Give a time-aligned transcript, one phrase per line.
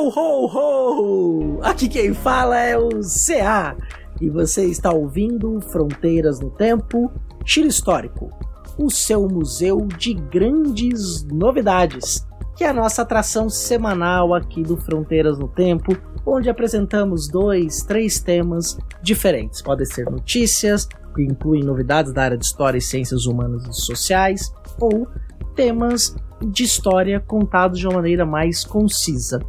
[0.00, 1.58] Ho, ho!
[1.60, 3.76] Aqui quem fala é o CA
[4.20, 7.10] e você está ouvindo Fronteiras no Tempo,
[7.44, 8.30] Chile Histórico,
[8.78, 12.24] o seu museu de grandes novidades,
[12.56, 18.20] que é a nossa atração semanal aqui do Fronteiras no Tempo, onde apresentamos dois, três
[18.20, 19.60] temas diferentes.
[19.60, 24.54] Podem ser notícias, que incluem novidades da área de História e Ciências Humanas e Sociais,
[24.80, 25.08] ou
[25.56, 29.40] temas de história contados de uma maneira mais concisa.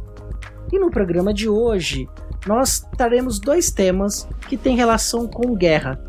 [0.72, 2.08] E no programa de hoje,
[2.46, 6.00] nós traremos dois temas que têm relação com guerra.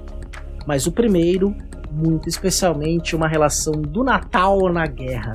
[0.65, 1.55] Mas o primeiro,
[1.91, 5.31] muito especialmente, uma relação do Natal na guerra.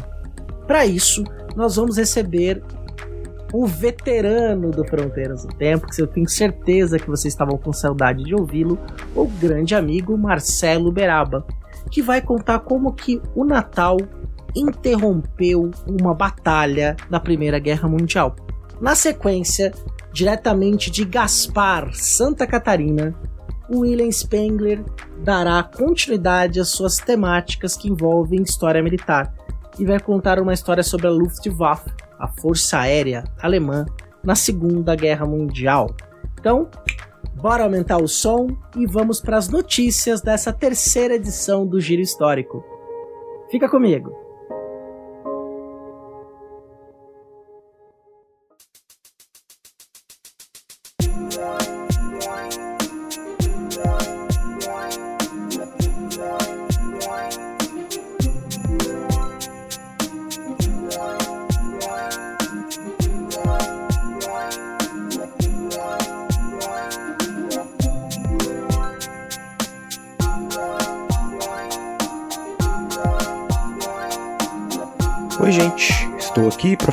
[0.66, 2.62] Para isso, nós vamos receber
[3.52, 8.24] o veterano do Fronteiras do Tempo, que eu tenho certeza que vocês estavam com saudade
[8.24, 8.78] de ouvi-lo,
[9.14, 11.46] o grande amigo Marcelo Beraba,
[11.90, 13.96] que vai contar como que o Natal
[14.54, 18.34] interrompeu uma batalha na Primeira Guerra Mundial.
[18.80, 19.72] Na sequência,
[20.12, 23.14] diretamente de Gaspar, Santa Catarina,
[23.70, 24.84] William Spengler
[25.24, 29.32] dará continuidade às suas temáticas que envolvem história militar
[29.78, 33.86] e vai contar uma história sobre a Luftwaffe, a Força Aérea Alemã,
[34.22, 35.94] na Segunda Guerra Mundial.
[36.38, 36.68] Então,
[37.34, 38.46] bora aumentar o som
[38.76, 42.64] e vamos para as notícias dessa terceira edição do Giro Histórico.
[43.50, 44.25] Fica comigo!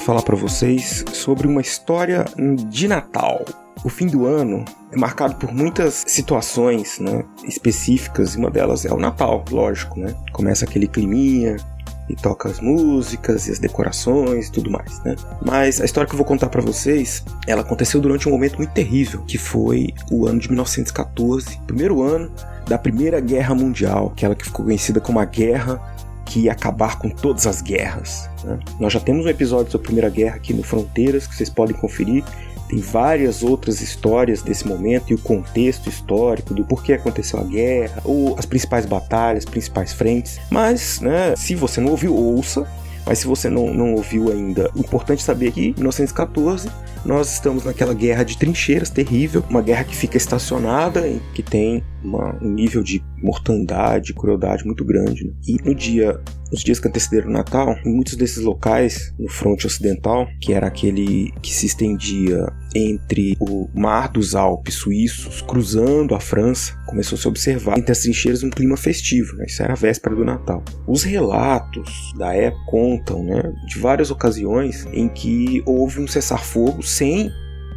[0.04, 2.26] Falar para vocês sobre uma história
[2.70, 3.46] de Natal.
[3.84, 8.94] O fim do ano é marcado por muitas situações né, específicas, e uma delas é
[8.94, 10.14] o Natal, lógico, né?
[10.32, 11.58] Começa aquele climinha,
[12.10, 15.16] e toca as músicas e as decorações e tudo mais, né?
[15.42, 18.74] Mas a história que eu vou contar para vocês, ela aconteceu durante um momento muito
[18.74, 22.30] terrível, que foi o ano de 1914, primeiro ano
[22.68, 25.82] da Primeira Guerra Mundial, aquela que ficou conhecida como a Guerra
[26.26, 28.30] que acabar com todas as guerras.
[28.44, 28.60] Né?
[28.80, 31.76] Nós já temos um episódio sobre a Primeira Guerra aqui no Fronteiras que vocês podem
[31.76, 32.24] conferir.
[32.68, 38.02] Tem várias outras histórias desse momento e o contexto histórico do porquê aconteceu a guerra,
[38.04, 40.40] ou as principais batalhas, principais frentes.
[40.50, 42.68] Mas, né, se você não ouviu, ouça.
[43.06, 46.70] Mas se você não, não ouviu ainda, importante saber que em 1914
[47.06, 51.02] nós estamos naquela guerra de trincheiras terrível, uma guerra que fica estacionada,
[51.34, 55.26] que tem uma, um nível de mortandade, crueldade muito grande.
[55.26, 55.34] Né?
[55.48, 56.20] E no dia
[56.54, 60.68] nos dias que antecederam o Natal, em muitos desses locais, no fronte ocidental, que era
[60.68, 67.22] aquele que se estendia entre o Mar dos Alpes suíços, cruzando a França, começou a
[67.22, 69.36] se observar entre as trincheiras um clima festivo.
[69.36, 69.46] Né?
[69.48, 70.64] Isso era a véspera do Natal.
[70.88, 77.32] Os relatos da época contam né, de várias ocasiões em que houve um cessar-fogo sem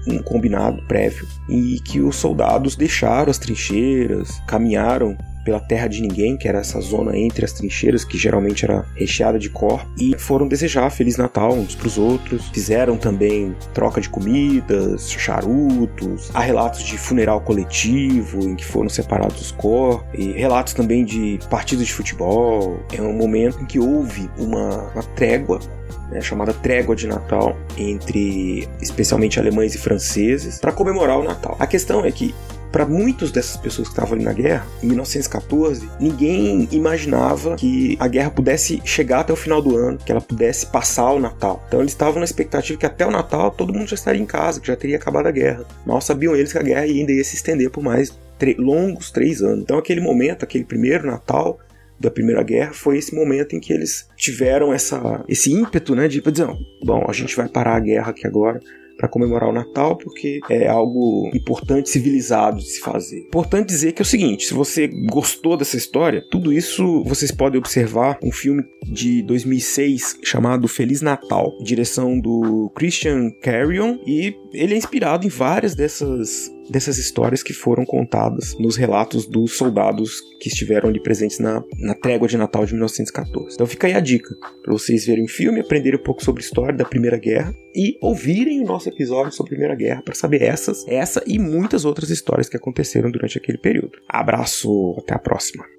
[0.07, 6.37] um combinado prévio e que os soldados deixaram as trincheiras, caminharam pela terra de ninguém,
[6.37, 10.49] que era essa zona entre as trincheiras, que geralmente era recheada de cor, e foram
[10.49, 12.49] desejar Feliz Natal uns para os outros.
[12.49, 19.41] Fizeram também troca de comidas, charutos, há relatos de funeral coletivo em que foram separados
[19.41, 22.81] os corpos, e relatos também de partidas de futebol.
[22.93, 25.61] É um momento em que houve uma, uma trégua
[26.11, 31.57] né, chamada Trégua de Natal entre especialmente alemães e franceses para comemorar o Natal.
[31.59, 32.35] A questão é que
[32.73, 38.09] para muitos dessas pessoas que estavam ali na guerra, em 1914, ninguém imaginava que a
[38.09, 41.63] guerra pudesse chegar até o final do ano, que ela pudesse passar o Natal.
[41.69, 44.61] Então eles estavam na expectativa que até o Natal todo mundo já estaria em casa,
[44.61, 45.65] que já teria acabado a guerra.
[45.85, 48.17] Mal sabiam eles que a guerra ainda ia se estender por mais
[48.59, 49.61] longos três anos.
[49.61, 51.59] Então aquele momento, aquele primeiro Natal,
[51.99, 56.21] da Primeira Guerra foi esse momento em que eles tiveram essa, esse ímpeto né, de
[56.21, 56.47] dizer:
[56.85, 58.61] bom, a gente vai parar a guerra aqui agora,
[58.97, 63.21] para comemorar o Natal, porque é algo importante, civilizado de se fazer.
[63.21, 67.59] Importante dizer que é o seguinte: se você gostou dessa história, tudo isso vocês podem
[67.59, 74.77] observar um filme de 2006 chamado Feliz Natal, direção do Christian Carrion, e ele é
[74.77, 80.89] inspirado em várias dessas dessas histórias que foram contadas nos relatos dos soldados que estiveram
[80.89, 83.55] ali presentes na, na trégua de Natal de 1914.
[83.55, 86.45] Então fica aí a dica para vocês verem o filme, aprenderem um pouco sobre a
[86.45, 90.43] história da Primeira Guerra e ouvirem o nosso episódio sobre a Primeira Guerra para saber
[90.43, 93.93] essas, essa e muitas outras histórias que aconteceram durante aquele período.
[94.09, 95.76] Abraço, até a próxima.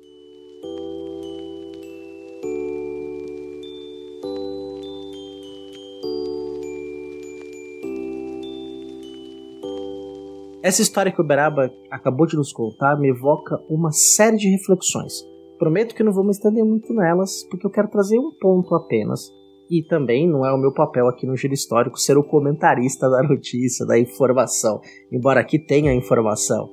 [10.68, 15.14] Essa história que o Beraba acabou de nos contar me evoca uma série de reflexões.
[15.58, 19.32] Prometo que não vou me estender muito nelas, porque eu quero trazer um ponto apenas.
[19.72, 23.24] E também não é o meu papel aqui no Giro Histórico ser o comentarista da
[23.24, 26.70] notícia, da informação, embora aqui tenha informação.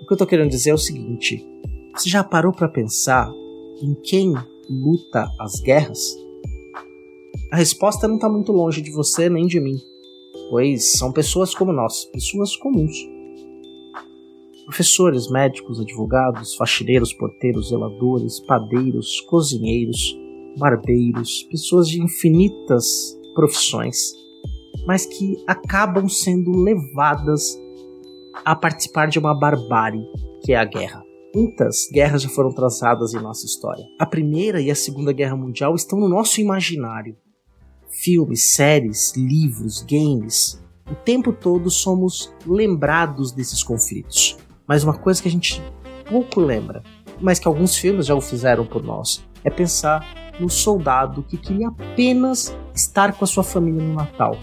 [0.00, 1.44] O que eu tô querendo dizer é o seguinte:
[1.96, 3.28] você já parou para pensar
[3.82, 4.32] em quem
[4.70, 5.98] luta as guerras?
[7.50, 9.74] A resposta não está muito longe de você nem de mim
[10.48, 12.96] pois são pessoas como nós, pessoas comuns.
[14.66, 20.16] Professores, médicos, advogados, faxineiros, porteiros, zeladores, padeiros, cozinheiros,
[20.58, 22.84] barbeiros, pessoas de infinitas
[23.34, 23.96] profissões,
[24.86, 27.58] mas que acabam sendo levadas
[28.44, 30.04] a participar de uma barbárie,
[30.44, 31.02] que é a guerra.
[31.34, 33.84] Muitas guerras já foram traçadas em nossa história.
[33.98, 37.16] A Primeira e a Segunda Guerra Mundial estão no nosso imaginário
[37.88, 44.36] filmes, séries, livros, games, o tempo todo somos lembrados desses conflitos.
[44.66, 45.62] Mas uma coisa que a gente
[46.08, 46.82] pouco lembra,
[47.20, 50.06] mas que alguns filmes já o fizeram por nós, é pensar
[50.40, 54.36] no soldado que queria apenas estar com a sua família no Natal.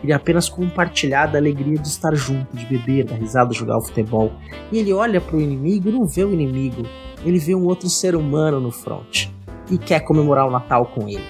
[0.00, 4.32] Queria apenas compartilhar da alegria de estar junto, de beber, dar risada, jogar futebol.
[4.70, 6.82] E ele olha para o inimigo e não vê o inimigo,
[7.24, 9.28] ele vê um outro ser humano no front
[9.70, 11.24] e quer comemorar o Natal com ele.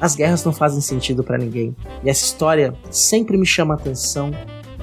[0.00, 1.74] As guerras não fazem sentido para ninguém.
[2.04, 4.30] E essa história sempre me chama a atenção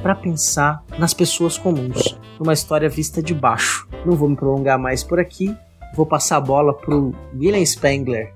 [0.02, 3.88] para pensar nas pessoas comuns, numa história vista de baixo.
[4.06, 5.56] Não vou me prolongar mais por aqui,
[5.96, 8.34] vou passar a bola pro William Spengler.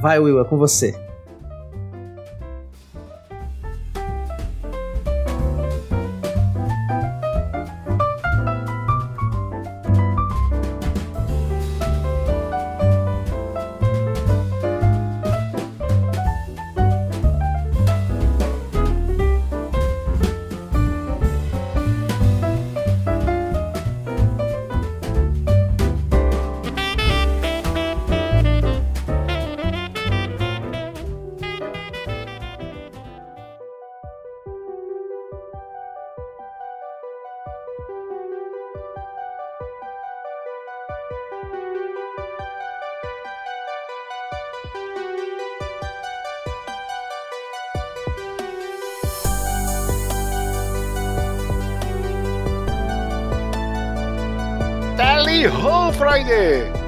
[0.00, 0.94] Vai, Will, é com você.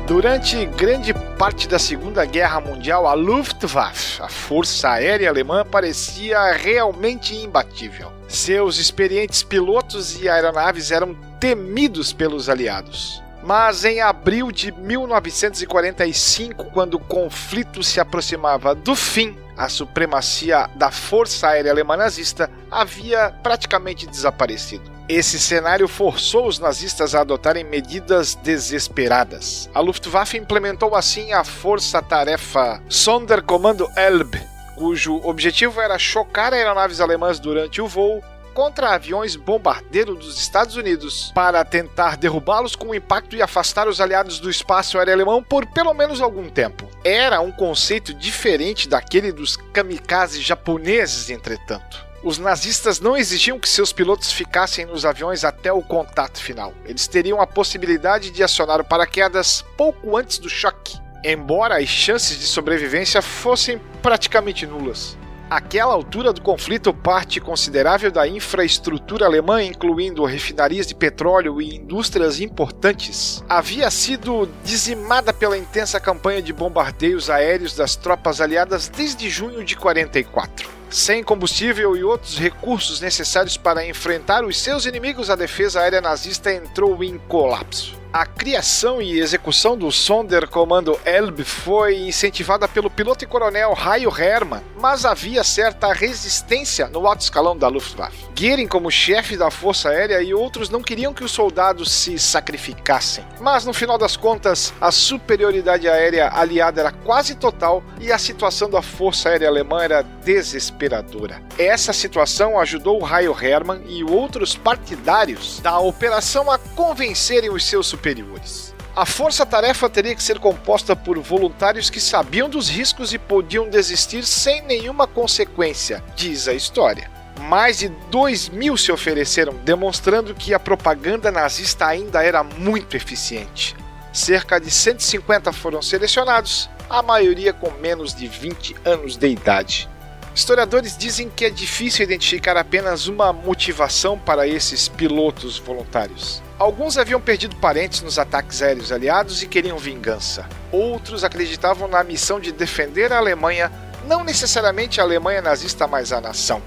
[0.07, 7.35] Durante grande parte da Segunda Guerra Mundial, a Luftwaffe, a Força Aérea Alemã, parecia realmente
[7.35, 8.13] imbatível.
[8.29, 13.23] Seus experientes pilotos e aeronaves eram temidos pelos aliados.
[13.43, 20.91] Mas em abril de 1945, quando o conflito se aproximava do fim, a supremacia da
[20.91, 24.94] Força Aérea Alemã nazista havia praticamente desaparecido.
[25.09, 29.69] Esse cenário forçou os nazistas a adotarem medidas desesperadas.
[29.75, 34.41] A Luftwaffe implementou assim a força-tarefa Sonderkommando Elbe,
[34.75, 38.23] cujo objetivo era chocar aeronaves alemãs durante o voo
[38.55, 44.39] contra aviões bombardeiro dos Estados Unidos para tentar derrubá-los com impacto e afastar os aliados
[44.39, 46.89] do espaço aéreo alemão por pelo menos algum tempo.
[47.05, 52.04] Era um conceito diferente daquele dos kamikazes japoneses, entretanto.
[52.25, 56.73] Os nazistas não exigiam que seus pilotos ficassem nos aviões até o contato final.
[56.87, 62.39] Eles teriam a possibilidade de acionar o paraquedas pouco antes do choque, embora as chances
[62.39, 65.19] de sobrevivência fossem praticamente nulas.
[65.51, 72.41] Aquela altura do conflito, parte considerável da infraestrutura alemã, incluindo refinarias de petróleo e indústrias
[72.41, 79.63] importantes, havia sido dizimada pela intensa campanha de bombardeios aéreos das tropas aliadas desde junho
[79.63, 80.84] de 44.
[80.95, 86.55] Sem combustível e outros recursos necessários para enfrentar os seus inimigos, a defesa aérea nazista
[86.55, 88.04] entrou em colapso.
[88.15, 94.63] A criação e execução do Sonderkommando Elbe foi incentivada pelo piloto e coronel Raio Hermann,
[94.79, 98.25] mas havia certa resistência no alto escalão da Luftwaffe.
[98.39, 103.25] Goering, como chefe da Força Aérea, e outros não queriam que os soldados se sacrificassem.
[103.41, 108.71] Mas no final das contas, a superioridade aérea aliada era quase total e a situação
[108.71, 111.43] da Força Aérea Alemã era desesperadora.
[111.59, 118.75] Essa situação ajudou Raio Hermann e outros partidários da operação a convencerem os seus superiores.
[118.95, 124.25] A força-tarefa teria que ser composta por voluntários que sabiam dos riscos e podiam desistir
[124.25, 127.11] sem nenhuma consequência, diz a história.
[127.49, 133.75] Mais de 2 mil se ofereceram, demonstrando que a propaganda nazista ainda era muito eficiente.
[134.13, 139.89] Cerca de 150 foram selecionados, a maioria com menos de 20 anos de idade.
[140.35, 146.43] Historiadores dizem que é difícil identificar apenas uma motivação para esses pilotos voluntários.
[146.59, 150.49] Alguns haviam perdido parentes nos ataques aéreos aliados e queriam vingança.
[150.73, 153.71] Outros acreditavam na missão de defender a Alemanha,
[154.09, 156.61] não necessariamente a Alemanha nazista, mas a nação.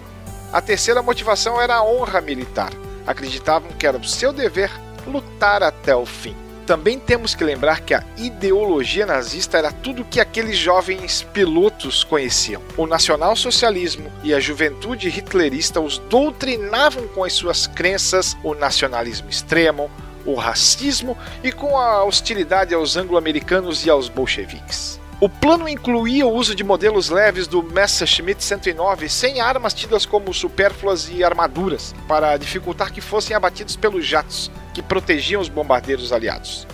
[0.54, 2.72] A terceira motivação era a honra militar.
[3.06, 4.72] Acreditavam que era o seu dever
[5.06, 6.36] lutar até o fim.
[6.68, 12.62] Também temos que lembrar que a ideologia nazista era tudo que aqueles jovens pilotos conheciam.
[12.76, 19.90] O nacionalsocialismo e a juventude hitlerista os doutrinavam com as suas crenças, o nacionalismo extremo,
[20.26, 25.00] o racismo e com a hostilidade aos anglo-americanos e aos bolcheviques.
[25.22, 30.34] O plano incluía o uso de modelos leves do Messerschmitt 109 sem armas tidas como
[30.34, 36.68] supérfluas e armaduras, para dificultar que fossem abatidos pelos jatos que protegiam os bombardeiros aliados.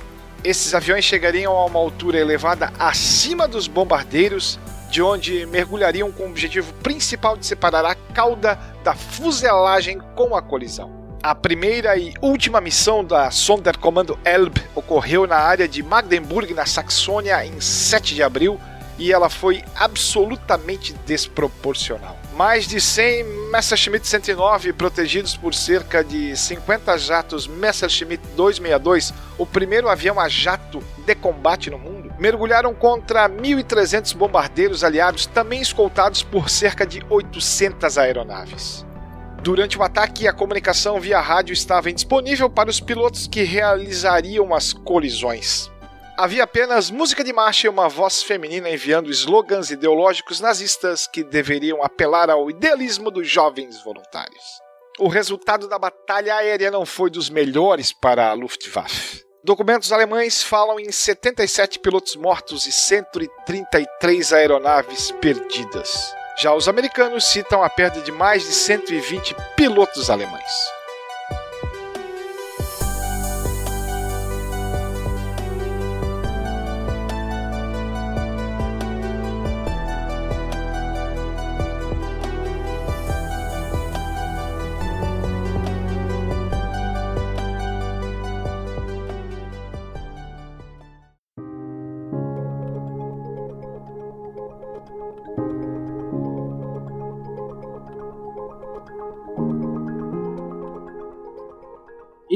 [0.44, 4.60] Esses aviões chegariam a uma altura elevada acima dos bombardeiros,
[4.92, 10.42] de onde mergulhariam com o objetivo principal de separar a cauda da fuselagem com a
[10.42, 10.92] colisão.
[11.24, 17.46] A primeira e última missão da Sonderkommando Elb ocorreu na área de Magdeburg, na Saxônia,
[17.46, 18.60] em 7 de abril,
[19.00, 22.18] e ela foi absolutamente desproporcional.
[22.36, 29.88] Mais de 100 Messerschmitt 109 protegidos por cerca de 50 jatos Messerschmitt 262, o primeiro
[29.88, 36.50] avião a jato de combate no mundo, mergulharam contra 1.300 bombardeiros aliados, também escoltados por
[36.50, 38.84] cerca de 800 aeronaves.
[39.44, 44.74] Durante o ataque, a comunicação via rádio estava indisponível para os pilotos que realizariam as
[44.74, 45.73] colisões.
[46.16, 51.84] Havia apenas música de marcha e uma voz feminina enviando slogans ideológicos nazistas que deveriam
[51.84, 54.44] apelar ao idealismo dos jovens voluntários.
[55.00, 59.24] O resultado da batalha aérea não foi dos melhores para a Luftwaffe.
[59.44, 66.14] Documentos alemães falam em 77 pilotos mortos e 133 aeronaves perdidas.
[66.38, 70.83] Já os americanos citam a perda de mais de 120 pilotos alemães.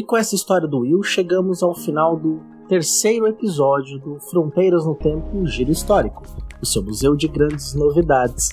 [0.07, 5.45] Com essa história do Will, chegamos ao final do terceiro episódio do Fronteiras no Tempo
[5.45, 6.23] Giro Histórico,
[6.61, 8.49] o seu museu de grandes novidades.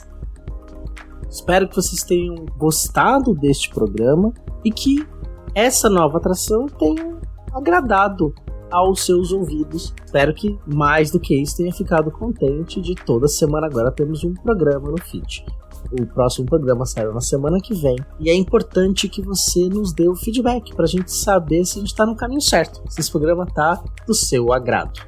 [1.31, 4.33] Espero que vocês tenham gostado deste programa
[4.65, 5.07] e que
[5.55, 7.17] essa nova atração tenha
[7.53, 8.35] agradado
[8.71, 9.95] aos seus ouvidos.
[10.05, 14.35] Espero que mais do que isso tenha ficado contente de toda semana agora temos um
[14.35, 15.47] programa no feed.
[15.93, 17.97] O próximo programa sai na semana que vem.
[18.19, 21.81] E é importante que você nos dê o feedback para a gente saber se a
[21.81, 25.01] gente está no caminho certo, se esse programa está do seu agrado.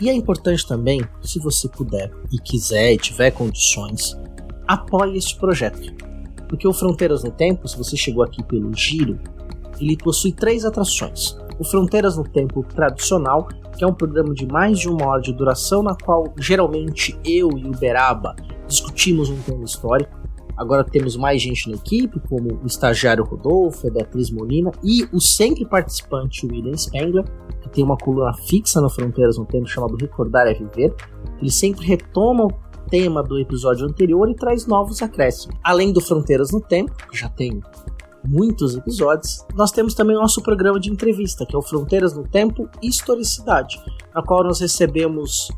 [0.00, 4.14] E é importante também, se você puder e quiser e tiver condições,
[4.66, 5.94] apoie este projeto.
[6.48, 9.18] Porque o Fronteiras no Tempo, se você chegou aqui pelo Giro,
[9.80, 11.36] ele possui três atrações.
[11.58, 15.32] O Fronteiras no Tempo tradicional, que é um programa de mais de uma hora de
[15.32, 20.26] duração, na qual geralmente eu e o Beraba discutimos um tema histórico.
[20.56, 25.20] Agora temos mais gente na equipe, como o estagiário Rodolfo, a Beatriz Molina e o
[25.20, 27.24] sempre participante William Spengler,
[27.60, 30.94] que tem uma coluna fixa no Fronteiras no Tempo chamado Recordar é Viver.
[31.38, 32.52] Ele sempre retoma o
[32.88, 35.58] tema do episódio anterior e traz novos acréscimos.
[35.62, 37.60] Além do Fronteiras no Tempo, que já tem
[38.26, 42.26] muitos episódios, nós temos também o nosso programa de entrevista, que é o Fronteiras no
[42.26, 43.78] Tempo e Historicidade,
[44.14, 45.50] na qual nós recebemos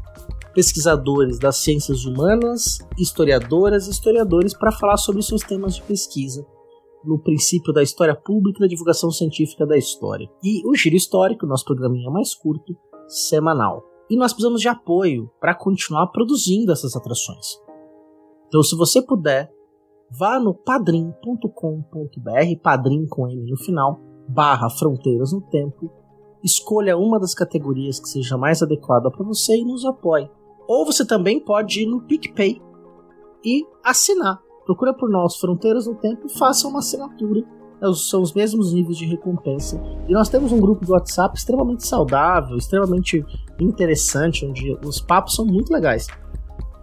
[0.55, 6.45] pesquisadores das ciências humanas, historiadoras e historiadores para falar sobre seus temas de pesquisa
[7.05, 10.29] no princípio da história pública e da divulgação científica da história.
[10.43, 12.77] E o Giro Histórico, nosso programinha mais curto,
[13.07, 13.85] semanal.
[14.11, 17.59] E nós precisamos de apoio para continuar produzindo essas atrações.
[18.47, 19.51] Então, se você puder,
[20.11, 25.91] vá no padrim.com.br, padrim com M no final, barra Fronteiras no Tempo,
[26.43, 30.31] escolha uma das categorias que seja mais adequada para você e nos apoie.
[30.67, 32.61] Ou você também pode ir no PicPay
[33.45, 34.41] e assinar.
[34.65, 37.43] Procura por nós Fronteiras no Tempo e faça uma assinatura.
[37.81, 39.81] É, são os mesmos níveis de recompensa.
[40.07, 43.25] E nós temos um grupo do WhatsApp extremamente saudável, extremamente
[43.59, 46.07] interessante, onde os papos são muito legais.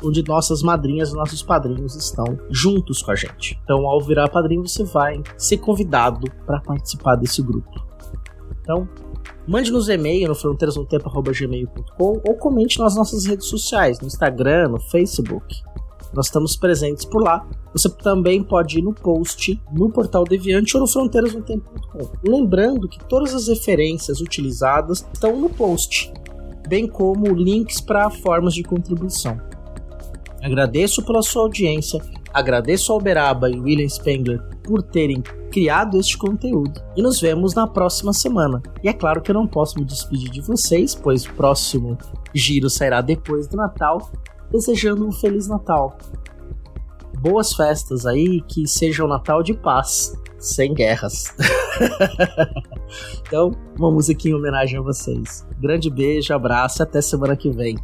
[0.04, 3.60] Onde nossas madrinhas e nossos padrinhos estão juntos com a gente.
[3.64, 7.70] Então, ao virar padrinho, você vai ser convidado para participar desse grupo.
[8.62, 8.88] Então,
[9.48, 15.46] Mande-nos e-mail no fronteirasnotempo.gmail.com ou comente nas nossas redes sociais, no Instagram, no Facebook.
[16.14, 17.46] Nós estamos presentes por lá.
[17.74, 22.10] Você também pode ir no post no portal Deviante ou no fronteirasnotempo.com.
[22.26, 26.12] Lembrando que todas as referências utilizadas estão no post,
[26.68, 29.40] bem como links para formas de contribuição.
[30.42, 32.00] Agradeço pela sua audiência,
[32.34, 37.68] agradeço ao Beraba e William Spengler por terem criado este conteúdo e nos vemos na
[37.68, 38.62] próxima semana.
[38.84, 41.98] E é claro que eu não posso me despedir de vocês, pois o próximo
[42.34, 44.12] giro sairá depois do Natal,
[44.52, 45.98] desejando um Feliz Natal.
[47.20, 51.34] Boas festas aí, que seja um Natal de paz, sem guerras.
[53.26, 55.46] então, uma música em homenagem a vocês.
[55.60, 57.78] Grande beijo, abraço e até semana que vem.